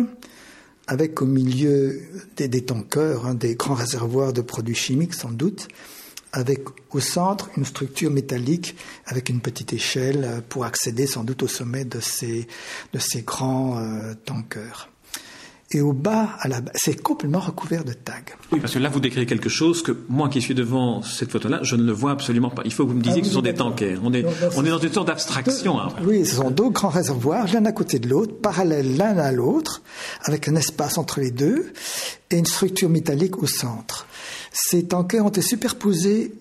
avec 0.87 1.21
au 1.21 1.25
milieu 1.25 2.01
des, 2.37 2.47
des 2.47 2.63
tankers, 2.63 3.25
hein, 3.25 3.33
des 3.33 3.55
grands 3.55 3.73
réservoirs 3.73 4.31
de 4.31 4.41
produits 4.41 4.75
chimiques 4.75 5.13
sans 5.13 5.31
doute, 5.31 5.67
avec 6.31 6.61
au 6.91 7.01
centre 7.01 7.49
une 7.57 7.65
structure 7.65 8.09
métallique 8.09 8.75
avec 9.05 9.27
une 9.27 9.41
petite 9.41 9.73
échelle 9.73 10.41
pour 10.47 10.63
accéder 10.63 11.05
sans 11.05 11.25
doute 11.25 11.43
au 11.43 11.47
sommet 11.47 11.83
de 11.83 11.99
ces, 11.99 12.47
de 12.93 12.99
ces 12.99 13.23
grands 13.23 13.77
euh, 13.77 14.13
tankers. 14.25 14.89
Et 15.71 15.81
au 15.81 15.91
bas, 15.91 16.29
à 16.39 16.47
la, 16.47 16.61
c'est 16.75 17.01
complètement 17.01 17.39
recouvert 17.39 17.83
de 17.83 17.91
tags. 17.91 18.13
Oui, 18.53 18.59
parce 18.61 18.73
que 18.73 18.79
là, 18.79 18.87
vous 18.87 19.01
décrivez 19.01 19.25
quelque 19.25 19.49
chose 19.49 19.83
que 19.83 19.91
moi 20.07 20.29
qui 20.29 20.41
suis 20.41 20.55
devant 20.55 21.01
cette 21.01 21.29
photo-là, 21.29 21.59
je 21.63 21.75
ne 21.75 21.83
le 21.83 21.91
vois 21.91 22.11
absolument 22.11 22.49
pas. 22.49 22.61
Il 22.63 22.71
faut 22.71 22.85
que 22.85 22.91
vous 22.91 22.95
me 22.95 23.01
disiez 23.01 23.19
ah 23.19 23.21
que 23.21 23.27
ce 23.27 23.33
sont 23.33 23.41
des 23.41 23.53
tankers. 23.53 23.99
On 24.01 24.13
est, 24.13 24.25
on 24.55 24.65
est 24.65 24.69
dans 24.69 24.77
une 24.77 24.93
sorte 24.93 25.07
d'abstraction. 25.07 25.77
Hein. 25.77 25.89
Oui, 26.05 26.25
ce 26.25 26.35
sont 26.35 26.51
deux 26.51 26.69
grands 26.69 26.87
réservoirs, 26.87 27.47
l'un 27.51 27.65
à 27.65 27.73
côté 27.73 27.99
de 27.99 28.07
l'autre, 28.07 28.33
parallèles 28.35 28.95
l'un 28.95 29.17
à 29.17 29.33
l'autre, 29.33 29.81
avec 30.23 30.47
un 30.47 30.55
espace 30.55 30.97
entre 30.97 31.19
les 31.19 31.31
deux 31.31 31.73
et 32.31 32.37
une 32.37 32.45
structure 32.45 32.89
métallique 32.89 33.43
au 33.43 33.47
centre. 33.47 34.07
Ces 34.53 34.85
tankers 34.85 35.25
ont 35.25 35.29
été 35.29 35.41
superposés 35.41 36.33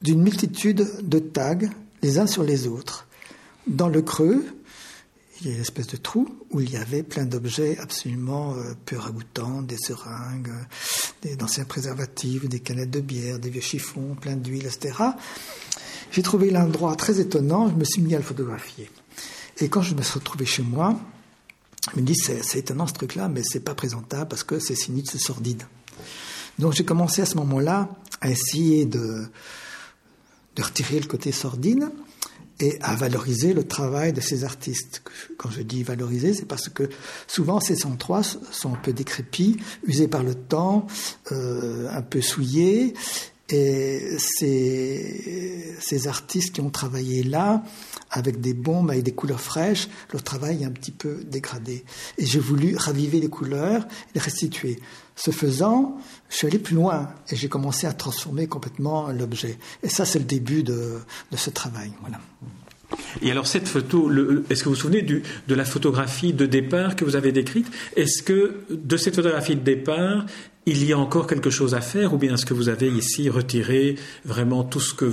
d'une 0.00 0.22
multitude 0.22 0.86
de 1.02 1.18
tags, 1.18 1.58
les 2.02 2.18
uns 2.18 2.26
sur 2.26 2.42
les 2.42 2.66
autres. 2.66 3.06
Dans 3.66 3.88
le 3.88 4.00
creux, 4.00 4.44
il 5.44 5.50
y 5.50 5.52
a 5.52 5.56
une 5.56 5.62
espèce 5.62 5.88
de 5.88 5.96
trou 5.96 6.28
où 6.50 6.60
il 6.60 6.70
y 6.70 6.76
avait 6.76 7.02
plein 7.02 7.24
d'objets 7.24 7.76
absolument 7.78 8.54
peu 8.86 8.96
ragoûtants, 8.96 9.62
des 9.62 9.76
seringues, 9.76 10.52
des 11.22 11.36
anciens 11.42 11.64
préservatifs, 11.64 12.48
des 12.48 12.60
canettes 12.60 12.90
de 12.90 13.00
bière, 13.00 13.40
des 13.40 13.50
vieux 13.50 13.60
chiffons, 13.60 14.16
plein 14.20 14.36
d'huile, 14.36 14.66
etc. 14.66 14.94
J'ai 16.12 16.22
trouvé 16.22 16.50
l'endroit 16.50 16.94
très 16.94 17.18
étonnant, 17.18 17.68
je 17.68 17.74
me 17.74 17.84
suis 17.84 18.02
mis 18.02 18.14
à 18.14 18.18
le 18.18 18.24
photographier. 18.24 18.90
Et 19.58 19.68
quand 19.68 19.82
je 19.82 19.94
me 19.94 20.02
suis 20.02 20.18
retrouvé 20.18 20.46
chez 20.46 20.62
moi, 20.62 20.98
je 21.92 22.00
me 22.00 22.04
dis 22.04 22.14
c'est 22.14 22.58
étonnant 22.58 22.86
ce 22.86 22.92
truc-là, 22.92 23.28
mais 23.28 23.42
c'est 23.42 23.60
pas 23.60 23.74
présentable 23.74 24.28
parce 24.28 24.44
que 24.44 24.60
c'est 24.60 24.76
cynique, 24.76 25.08
c'est 25.10 25.18
sordide. 25.18 25.64
Donc 26.58 26.74
j'ai 26.74 26.84
commencé 26.84 27.22
à 27.22 27.26
ce 27.26 27.36
moment-là 27.36 27.88
à 28.20 28.30
essayer 28.30 28.84
de, 28.84 29.26
de 30.54 30.62
retirer 30.62 31.00
le 31.00 31.06
côté 31.06 31.32
sordide 31.32 31.90
et 32.62 32.78
à 32.80 32.94
valoriser 32.94 33.54
le 33.54 33.64
travail 33.64 34.12
de 34.12 34.20
ces 34.20 34.44
artistes. 34.44 35.02
Quand 35.36 35.50
je 35.50 35.62
dis 35.62 35.82
valoriser, 35.82 36.32
c'est 36.32 36.46
parce 36.46 36.68
que 36.68 36.88
souvent 37.26 37.58
ces 37.58 37.74
103 37.74 38.22
sont 38.22 38.72
un 38.72 38.76
peu 38.76 38.92
décrépits, 38.92 39.56
usés 39.84 40.06
par 40.06 40.22
le 40.22 40.34
temps, 40.34 40.86
euh, 41.32 41.88
un 41.90 42.02
peu 42.02 42.22
souillés, 42.22 42.94
et 43.52 44.16
ces, 44.18 46.08
artistes 46.08 46.54
qui 46.54 46.60
ont 46.62 46.70
travaillé 46.70 47.22
là, 47.22 47.62
avec 48.10 48.40
des 48.40 48.54
bombes, 48.54 48.90
avec 48.90 49.02
des 49.02 49.12
couleurs 49.12 49.40
fraîches, 49.40 49.88
leur 50.10 50.22
travail 50.22 50.62
est 50.62 50.64
un 50.64 50.70
petit 50.70 50.90
peu 50.90 51.22
dégradé. 51.24 51.84
Et 52.16 52.24
j'ai 52.24 52.38
voulu 52.38 52.76
raviver 52.76 53.20
les 53.20 53.28
couleurs 53.28 53.86
les 54.14 54.20
restituer. 54.20 54.80
Ce 55.16 55.30
faisant, 55.30 55.98
je 56.30 56.36
suis 56.36 56.46
allé 56.46 56.58
plus 56.58 56.74
loin 56.74 57.10
et 57.28 57.36
j'ai 57.36 57.48
commencé 57.48 57.86
à 57.86 57.92
transformer 57.92 58.46
complètement 58.46 59.08
l'objet. 59.08 59.58
Et 59.82 59.90
ça, 59.90 60.06
c'est 60.06 60.18
le 60.18 60.24
début 60.24 60.62
de, 60.62 60.98
de 61.30 61.36
ce 61.36 61.50
travail. 61.50 61.92
Voilà. 62.00 62.20
Et 63.20 63.30
alors 63.30 63.46
cette 63.46 63.68
photo, 63.68 64.10
est-ce 64.48 64.62
que 64.62 64.68
vous 64.68 64.74
vous 64.74 64.80
souvenez 64.80 65.02
de 65.02 65.54
la 65.54 65.64
photographie 65.64 66.32
de 66.32 66.46
départ 66.46 66.96
que 66.96 67.04
vous 67.04 67.16
avez 67.16 67.32
décrite? 67.32 67.66
Est-ce 67.96 68.22
que 68.22 68.62
de 68.70 68.96
cette 68.96 69.16
photographie 69.16 69.56
de 69.56 69.60
départ, 69.60 70.24
il 70.64 70.84
y 70.84 70.92
a 70.92 70.98
encore 70.98 71.26
quelque 71.26 71.50
chose 71.50 71.74
à 71.74 71.80
faire 71.80 72.14
ou 72.14 72.18
bien 72.18 72.34
est-ce 72.34 72.46
que 72.46 72.54
vous 72.54 72.68
avez 72.68 72.88
ici 72.88 73.28
retiré 73.28 73.96
vraiment 74.24 74.64
tout 74.64 74.80
ce 74.80 74.94
que 74.94 75.12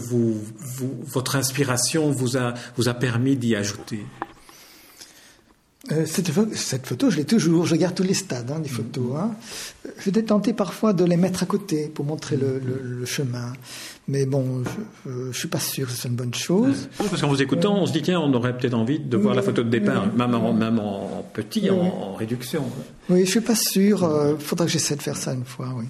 votre 1.07 1.35
inspiration 1.35 2.11
vous 2.11 2.37
a 2.37 2.93
permis 2.93 3.35
d'y 3.35 3.55
ajouter? 3.55 4.05
Euh, 5.91 6.05
cette, 6.05 6.31
cette, 6.55 6.85
photo, 6.85 7.09
je 7.09 7.17
l'ai 7.17 7.25
toujours. 7.25 7.65
Je 7.65 7.75
garde 7.75 7.95
tous 7.95 8.03
les 8.03 8.13
stades 8.13 8.51
hein, 8.51 8.59
des 8.59 8.69
photos. 8.69 9.17
Hein. 9.17 9.31
J'étais 10.03 10.23
tenté 10.23 10.53
parfois 10.53 10.93
de 10.93 11.03
les 11.03 11.17
mettre 11.17 11.43
à 11.43 11.45
côté 11.45 11.87
pour 11.87 12.05
montrer 12.05 12.37
le, 12.37 12.59
le, 12.59 12.81
le 12.81 13.05
chemin. 13.05 13.53
Mais 14.07 14.25
bon, 14.25 14.63
je 15.05 15.11
ne 15.11 15.33
suis 15.33 15.47
pas 15.47 15.59
sûr 15.59 15.87
que 15.87 15.93
c'est 15.93 16.07
une 16.07 16.15
bonne 16.15 16.33
chose. 16.33 16.89
Parce 16.97 17.21
qu'en 17.21 17.27
vous 17.27 17.41
écoutant, 17.41 17.77
on 17.77 17.85
se 17.85 17.93
dit, 17.93 18.01
tiens, 18.01 18.19
on 18.19 18.33
aurait 18.33 18.57
peut-être 18.57 18.73
envie 18.73 18.99
de 18.99 19.17
voir 19.17 19.35
la 19.35 19.41
photo 19.41 19.63
de 19.63 19.69
départ, 19.69 20.11
même, 20.13 20.33
en, 20.33 20.53
même 20.53 20.79
en 20.79 21.23
petit, 21.33 21.69
en, 21.69 21.77
en, 21.77 22.13
réduction. 22.15 22.63
Oui, 23.09 23.19
je 23.19 23.21
ne 23.21 23.25
suis 23.25 23.41
pas 23.41 23.55
sûr. 23.55 23.99
Il 23.99 24.05
euh, 24.05 24.37
faudra 24.37 24.65
que 24.65 24.71
j'essaie 24.71 24.95
de 24.95 25.01
faire 25.01 25.17
ça 25.17 25.33
une 25.33 25.45
fois, 25.45 25.73
oui. 25.77 25.85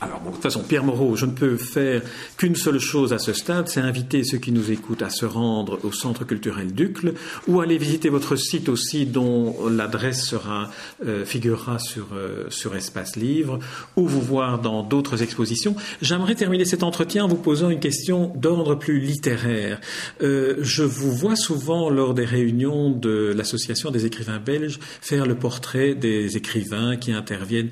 Alors, 0.00 0.20
de 0.20 0.30
toute 0.30 0.42
façon, 0.42 0.62
Pierre 0.62 0.84
Moreau, 0.84 1.16
je 1.16 1.24
ne 1.24 1.30
peux 1.30 1.56
faire 1.56 2.02
qu'une 2.36 2.56
seule 2.56 2.78
chose 2.78 3.12
à 3.12 3.18
ce 3.18 3.32
stade, 3.32 3.68
c'est 3.68 3.80
inviter 3.80 4.24
ceux 4.24 4.38
qui 4.38 4.52
nous 4.52 4.70
écoutent 4.70 5.02
à 5.02 5.10
se 5.10 5.24
rendre 5.24 5.78
au 5.84 5.92
Centre 5.92 6.24
culturel 6.24 6.74
Ducle 6.74 7.14
ou 7.46 7.60
aller 7.60 7.78
visiter 7.78 8.08
votre 8.08 8.36
site 8.36 8.68
aussi, 8.68 9.06
dont 9.06 9.68
l'adresse 9.68 10.24
sera 10.24 10.70
euh, 11.06 11.24
figurera 11.24 11.78
sur 11.78 12.08
euh, 12.14 12.44
sur 12.50 12.74
Espace 12.74 13.16
Livre, 13.16 13.60
ou 13.96 14.06
vous 14.06 14.20
voir 14.20 14.60
dans 14.60 14.82
d'autres 14.82 15.22
expositions. 15.22 15.76
J'aimerais 16.02 16.34
terminer 16.34 16.64
cet 16.64 16.82
entretien 16.82 17.24
en 17.24 17.28
vous 17.28 17.36
posant 17.36 17.70
une 17.70 17.80
question 17.80 18.32
d'ordre 18.34 18.74
plus 18.74 18.98
littéraire. 19.00 19.80
Euh, 20.22 20.56
je 20.60 20.82
vous 20.82 21.12
vois 21.12 21.36
souvent 21.36 21.88
lors 21.88 22.14
des 22.14 22.24
réunions 22.24 22.90
de 22.90 23.32
l'association 23.34 23.90
des 23.90 24.06
écrivains 24.06 24.38
belges 24.38 24.78
faire 25.00 25.26
le 25.26 25.34
portrait 25.34 25.94
des 25.94 26.36
écrivains 26.36 26.96
qui 26.96 27.12
interviennent. 27.12 27.70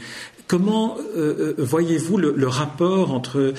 Comment 0.53 0.99
euh, 1.17 1.55
euh, 1.59 1.65
voyez-vous 1.65 2.19
le, 2.19 2.47
rapport 2.47 3.15
entre 3.15 3.55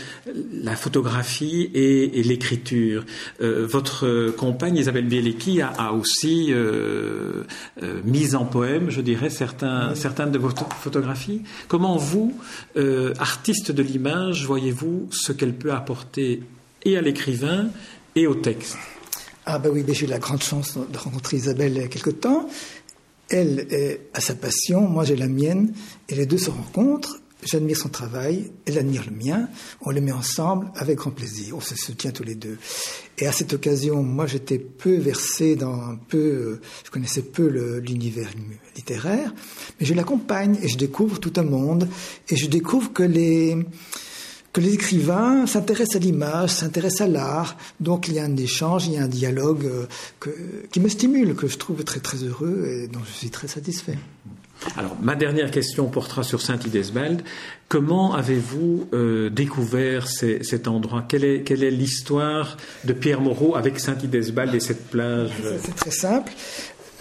la 0.53 0.75
photographie 0.75 1.71
et, 1.73 2.21
l'écriture? 2.21 3.03
Euh, 3.41 3.65
Votre 3.65 4.29
compagne 4.37 4.77
Isabelle 4.77 5.07
Bielecki 5.07 5.59
a, 5.63 5.91
aussi 5.91 6.53
mis 8.05 8.35
en 8.35 8.45
poème, 8.45 8.91
je 8.91 9.01
dirais, 9.01 9.31
certains, 9.31 9.95
certaines 9.95 10.29
de 10.29 10.37
vos 10.37 10.51
photographies. 10.81 11.41
Comment 11.67 11.97
vous, 11.97 12.37
artiste 13.17 13.71
de 13.71 13.81
l'image, 13.81 14.45
voyez-vous 14.45 15.07
ce 15.09 15.31
qu'elle 15.31 15.55
peut 15.55 15.73
apporter 15.73 16.43
et 16.83 16.95
à 16.95 17.01
l'écrivain 17.01 17.69
et 18.15 18.27
au 18.27 18.35
texte? 18.35 18.77
Ah 19.47 19.57
ben 19.57 19.71
oui, 19.73 19.81
ben 19.81 19.93
j'ai 19.95 20.05
eu 20.05 20.09
la 20.09 20.19
grande 20.19 20.43
chance 20.43 20.77
de 20.77 20.97
rencontrer 20.97 21.37
Isabelle 21.37 21.73
il 21.75 21.81
y 21.81 21.85
a 21.85 21.87
quelque 21.87 22.11
temps 22.11 22.47
elle 23.33 23.99
a 24.13 24.21
sa 24.21 24.35
passion, 24.35 24.81
moi 24.81 25.03
j'ai 25.03 25.15
la 25.15 25.27
mienne, 25.27 25.73
et 26.07 26.15
les 26.15 26.27
deux 26.27 26.37
se 26.37 26.51
rencontrent, 26.51 27.19
j'admire 27.43 27.77
son 27.77 27.89
travail, 27.89 28.51
elle 28.65 28.77
admire 28.77 29.03
le 29.09 29.15
mien, 29.15 29.49
on 29.81 29.89
le 29.89 30.01
met 30.01 30.11
ensemble 30.11 30.71
avec 30.75 30.97
grand 30.97 31.09
plaisir, 31.09 31.57
on 31.57 31.59
se 31.59 31.75
soutient 31.75 32.11
tous 32.11 32.23
les 32.23 32.35
deux. 32.35 32.59
Et 33.17 33.25
à 33.25 33.31
cette 33.31 33.53
occasion, 33.53 34.03
moi 34.03 34.27
j'étais 34.27 34.59
peu 34.59 34.97
versé 34.97 35.55
dans 35.55 35.73
un 35.73 35.95
peu, 35.95 36.61
je 36.85 36.91
connaissais 36.91 37.23
peu 37.23 37.47
l'univers 37.79 38.29
littéraire, 38.75 39.33
mais 39.79 39.85
je 39.85 39.95
l'accompagne 39.95 40.57
et 40.61 40.67
je 40.67 40.77
découvre 40.77 41.19
tout 41.19 41.33
un 41.37 41.43
monde 41.43 41.89
et 42.29 42.35
je 42.35 42.45
découvre 42.45 42.93
que 42.93 43.03
les 43.03 43.57
que 44.53 44.61
les 44.61 44.75
écrivains 44.75 45.47
s'intéressent 45.47 45.95
à 45.95 45.99
l'image, 45.99 46.51
s'intéressent 46.51 47.01
à 47.01 47.07
l'art. 47.07 47.57
Donc 47.79 48.07
il 48.07 48.13
y 48.13 48.19
a 48.19 48.23
un 48.23 48.37
échange, 48.37 48.85
il 48.87 48.93
y 48.93 48.97
a 48.97 49.03
un 49.03 49.07
dialogue 49.07 49.65
euh, 49.65 50.31
qui 50.71 50.79
me 50.79 50.87
stimule, 50.87 51.33
que 51.35 51.47
je 51.47 51.57
trouve 51.57 51.83
très 51.83 51.99
très 51.99 52.17
heureux 52.17 52.65
et 52.67 52.87
dont 52.87 53.01
je 53.03 53.11
suis 53.11 53.29
très 53.31 53.47
satisfait. 53.47 53.97
Alors, 54.77 54.95
ma 55.01 55.15
dernière 55.15 55.51
question 55.51 55.87
portera 55.89 56.23
sur 56.23 56.39
Saint-Idesbald. 56.39 57.23
Comment 57.67 58.13
avez-vous 58.13 58.87
euh, 58.93 59.29
découvert 59.29 60.07
cet 60.07 60.67
endroit? 60.69 61.03
Quelle 61.09 61.25
est, 61.25 61.43
quelle 61.43 61.63
est 61.63 61.71
l'histoire 61.71 62.55
de 62.85 62.93
Pierre 62.93 63.19
Moreau 63.19 63.55
avec 63.55 63.79
Saint-Idesbald 63.79 64.55
et 64.55 64.61
cette 64.61 64.85
plage? 64.85 65.31
C'est 65.61 65.75
très 65.75 65.91
simple. 65.91 66.31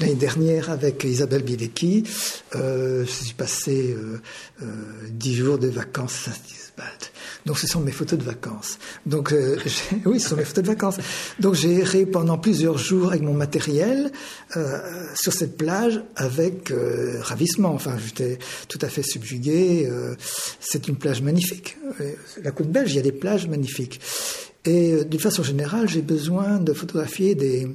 L'année 0.01 0.17
dernière, 0.17 0.71
avec 0.71 1.05
Isabelle 1.05 1.45
Bilecki, 1.45 2.03
euh, 2.57 3.05
je 3.05 3.11
suis 3.11 3.35
passé 3.35 3.95
dix 5.11 5.35
jours 5.35 5.59
de 5.59 5.69
vacances 5.69 6.27
à 6.27 6.33
Saint-Idesbald. 6.33 7.12
Donc 7.47 7.59
ce 7.59 7.67
sont 7.67 7.81
mes 7.81 7.93
photos 7.93 8.19
de 8.19 8.25
vacances. 8.25 8.79
Donc 9.07 9.33
euh, 9.33 9.59
oui, 10.05 10.21
ce 10.21 10.31
sont 10.31 10.37
mes 10.37 10.45
photos 10.45 10.65
de 10.65 10.69
vacances. 10.69 10.97
Donc 11.41 11.55
j'ai 11.55 11.81
erré 11.81 12.07
pendant 12.07 12.39
plusieurs 12.39 12.79
jours 12.79 13.09
avec 13.09 13.23
mon 13.23 13.35
matériel 13.35 14.13
euh, 14.57 14.79
sur 15.15 15.33
cette 15.33 15.57
plage 15.57 16.03
avec 16.17 16.71
euh, 16.71 17.19
ravissement. 17.21 17.73
Enfin, 17.73 17.97
j'étais 17.99 18.39
tout 18.69 18.79
à 18.83 18.89
fait 18.89 19.03
subjugué. 19.03 19.91
c'est 20.61 20.89
une 20.89 20.97
plage 20.97 21.23
magnifique. 21.23 21.77
La 22.43 22.51
côte 22.51 22.69
belge, 22.69 22.93
il 22.93 22.97
y 22.97 23.01
a 23.01 23.03
des 23.03 23.13
plages 23.13 23.47
magnifiques. 23.47 24.01
Et 24.65 25.05
d'une 25.05 25.21
façon 25.21 25.43
générale, 25.43 25.89
j'ai 25.89 26.03
besoin 26.03 26.59
de 26.59 26.73
photographier 26.73 27.35
des 27.35 27.69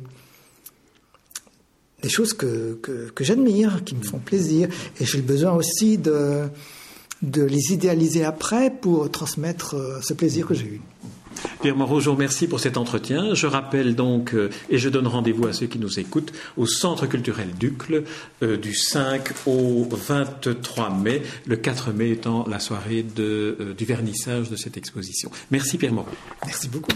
des 2.01 2.09
choses 2.09 2.33
que, 2.33 2.77
que, 2.81 3.09
que 3.09 3.23
j'admire, 3.23 3.83
qui 3.83 3.95
me 3.95 4.03
font 4.03 4.19
plaisir. 4.19 4.69
Et 4.99 5.05
j'ai 5.05 5.21
besoin 5.21 5.53
aussi 5.53 5.97
de 5.97 6.47
de 7.21 7.43
les 7.43 7.73
idéaliser 7.73 8.23
après 8.23 8.69
pour 8.69 9.09
transmettre 9.11 9.75
euh, 9.75 9.99
ce 10.01 10.13
plaisir 10.13 10.47
que 10.47 10.53
j'ai 10.53 10.65
eu. 10.65 10.81
Pierre 11.61 11.75
Moreau, 11.75 11.99
je 11.99 12.05
vous 12.05 12.15
remercie 12.15 12.47
pour 12.47 12.59
cet 12.59 12.77
entretien. 12.77 13.33
Je 13.33 13.45
rappelle 13.47 13.95
donc, 13.95 14.33
euh, 14.33 14.49
et 14.69 14.77
je 14.77 14.89
donne 14.89 15.07
rendez-vous 15.07 15.47
à 15.47 15.53
ceux 15.53 15.67
qui 15.67 15.79
nous 15.79 15.99
écoutent, 15.99 16.33
au 16.55 16.65
Centre 16.65 17.05
culturel 17.05 17.49
Ducle 17.59 18.03
euh, 18.43 18.57
du 18.57 18.73
5 18.73 19.29
au 19.45 19.87
23 19.89 20.89
mai, 20.91 21.21
le 21.45 21.55
4 21.55 21.91
mai 21.91 22.11
étant 22.11 22.45
la 22.47 22.59
soirée 22.59 23.03
du 23.03 23.85
vernissage 23.85 24.49
de 24.49 24.55
cette 24.55 24.77
exposition. 24.77 25.31
Merci 25.51 25.77
Pierre 25.77 25.93
Moreau. 25.93 26.09
Merci 26.45 26.69
beaucoup. 26.69 26.91